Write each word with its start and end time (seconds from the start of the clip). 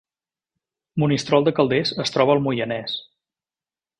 Monistrol 1.03 1.45
de 1.49 1.53
Calders 1.59 1.93
es 2.05 2.15
troba 2.17 2.35
al 2.37 2.43
Moianès 2.47 2.99